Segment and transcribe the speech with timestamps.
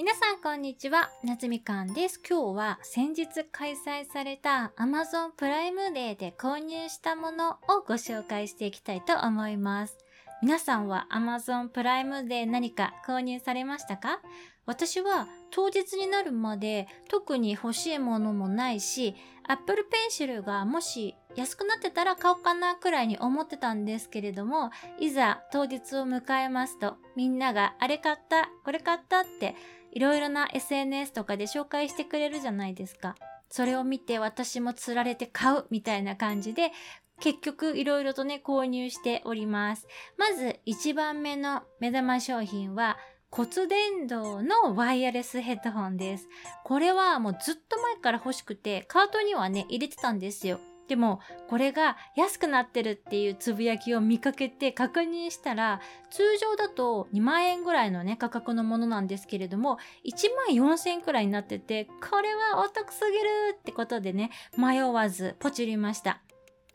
[0.00, 2.22] 皆さんこんにちは、夏みかんです。
[2.26, 9.98] 今日は先日開催された Amazon プライムデーで購入したものをご紹介していきたいと思います。
[10.40, 14.20] 皆さんは Amazon プライムデー何か購入されましたか？
[14.64, 19.14] 私は当日になるまで特に欲しいものもないし、
[19.46, 29.56] Apple Pencil がもし安くなってたら買おうかなくらいに思ってたんですけれども、いざ当日を迎えますと、みんながあれ買った、これ買ったって
[29.92, 33.16] いろいろな SNS とかで紹介してくれるじゃないですか。
[33.48, 36.72] それを見て私も釣られて買うみたいな感じで、
[37.20, 39.86] 結局いろいろとね、購入しております。
[40.16, 42.96] まず1番目の目玉商品は、
[43.30, 46.28] 骨伝導のワイヤレスヘッドホンです。
[46.64, 50.60] これはもうずっと前から欲しくて、カートにはね、入れてたんですよ。
[50.90, 66.22] でも、これが安くなってるっていうつぶやきを見かけて確認したら、通常だと2万円ぐらいのね、価格のものなんですけれども、1万4000円くらいになってて、これはお得すぎるってことでね、迷わずポチりました。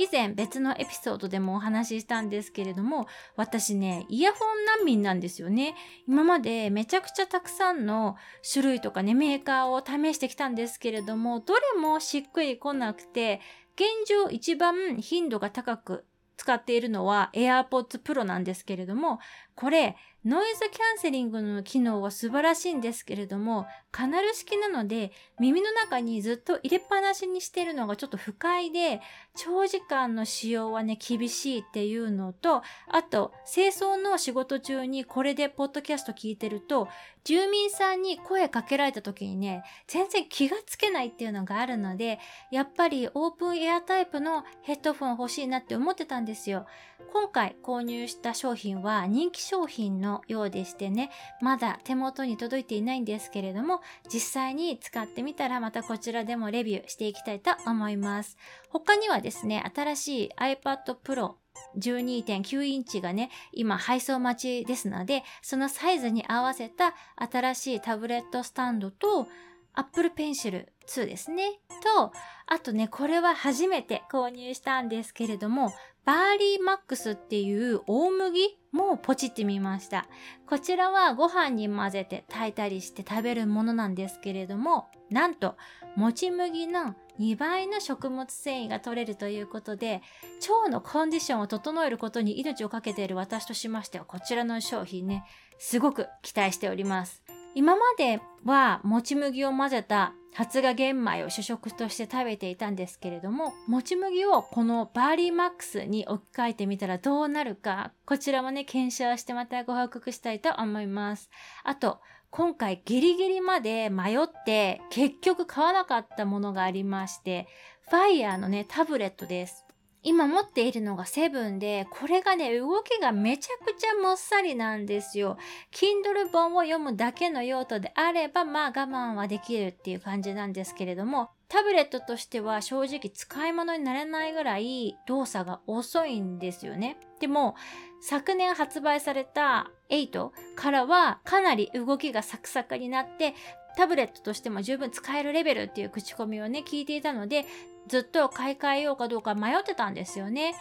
[0.00, 5.74] 以前別のエピソードでもお話ししたんですけれども、私ね、イヤホン難民なんですよね。
[6.08, 8.16] 今までめちゃくちゃたくさんの
[8.50, 13.42] 種類とかね、メーカーを試してきたんですけれども、どれもしっくりこなくて、
[13.80, 16.04] 現状一番頻度が高く
[16.36, 19.20] 使っているのは AirPods Pro なんですけれども、
[19.54, 29.00] これノイズキャンセリングの機能は素晴らしいんですけれども、カナル式なので耳の中にずっと入れっぱなしにしてるのがちょっと不快で、
[29.34, 36.88] 長時間の使用はね、厳しいっていうのと、あと、清掃の仕事中にこれでポッドキャスト聞いてると、
[37.24, 42.18] 住民さんに声かけられた時にね、全然気がつけないっていうのがあるので、
[42.50, 46.66] やっぱりオープンエアタイプのヘッドフォン欲しいなって思ってたんですよ。
[47.12, 51.10] 今回購入した商品は人気商品のようでしてね、
[51.40, 53.80] まだ手元に届いていないんですけれども、
[54.12, 58.36] 実際に使ってみたらまたこちらでもレビューしていきたいと思います。
[58.68, 61.34] 他にはですね、新しい iPad Pro
[61.78, 69.26] 12.9インチがね、今配送待ちですので、そのサイズに合わせた新しいタブレットスタンドと、
[69.74, 71.60] Apple Pencil 2ですね。
[71.82, 72.12] と、
[72.46, 75.72] あとね、これは初めて購入したんですけれども、
[76.04, 80.06] バーリーマックスっていう大麦もポチってみました。
[80.46, 85.56] こちらはご飯に混ぜて炊いたりして食べるものなんですけれども、なんと、
[85.96, 90.02] もち麦の2倍の食物繊維が取れるということで、
[90.40, 95.24] 腸のコンディションを整えることに命をかけている私としましては、こちらの商品ね、
[95.58, 97.22] すごく期待しております。
[97.54, 111.28] 今まではもち麦を混ぜた発芽玄米を主食として食べていたんですけれども、もち麦をこのバーリーマックスに置き換えてみたらどうなるか、こちらもね、検証してまたご報告したいと思います。
[111.64, 117.48] あと、今回ギリギリまで迷って結局買わなかったものがありまして、
[117.90, 119.64] ファイヤーのね、タブレットです。
[120.02, 125.36] 今持っているのがセブンで、これがね、動きがめちゃくちゃもっさりなんですよ。
[125.72, 136.96] Kindle 本を読むだけの用途であれば、まあ我慢はできるっていう感じなんですけれども、タブレットとしては正直使い物になれないぐらい動作が遅いんですよね。
[137.20, 137.54] でも、
[138.00, 143.34] 昨年発売された8からはかなり動きがサクサクになって、
[143.76, 147.46] タブレットとしても十分使えるレベルっていう口コミをね、聞いていたので、
[147.88, 150.54] ずっと買い替えようかどうか迷ってたんですよね。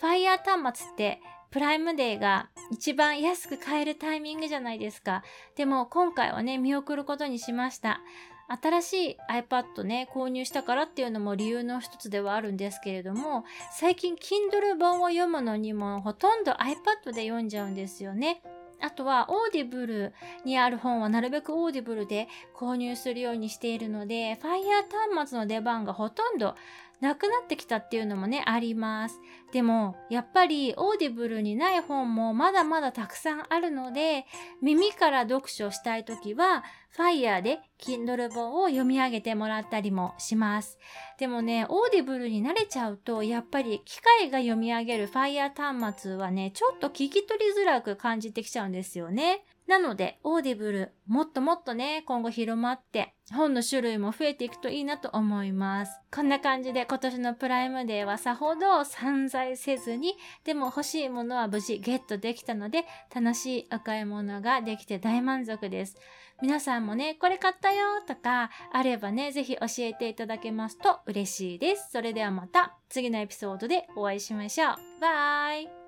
[0.00, 1.20] Fire 端末って
[1.50, 5.22] プライムデーが一番安く買えるタイミングじゃないですか。
[5.56, 8.00] でも今回はね、見送ることにしました。
[8.48, 18.42] 新しい iPad ね、購入したからっていうのも理由の一つではあるんですけれども、最近 Kindle 本を読むのにもほとんど iPad で読んじゃうんですよね。
[18.86, 20.12] あとは、 Audible
[20.44, 26.54] にある本はなるべく Audible で購入するようにしているので、ファイヤー端末の出番がほとんど
[27.00, 29.20] なくなってきたっていうのもね、あります。
[29.50, 34.24] でも、やっぱり Audibleにない本もまだまだたくさんあるので、
[34.62, 36.62] 耳から読書したいときは、
[36.96, 40.78] Fireで Kindle 本を読み上げてもらったりもします。
[41.18, 49.44] でもね、 Audibleに慣れちゃうと、やっぱり機械が読み上げる Fire端末はね、ちょっと聞き取りづらく感じてきちゃうんですよね。
[49.66, 56.00] なので、 Audible、もっともっとね、今後広まって、本の種類も増えていくといいなと思います。
[56.14, 60.14] こんな感じで今年のプライムデーはさほど散財せずに、
[60.44, 62.84] でも欲しいものは無事ゲットできたので、
[63.14, 65.96] 楽しいお買い物ができて大満足です。
[66.42, 71.90] 皆さんもね、これ買ったよとか、あればね、ぜひ教えていただけますと嬉しいです。
[71.92, 74.76] それではまた次のエピソードでお会いしましょう。
[75.00, 75.85] バイ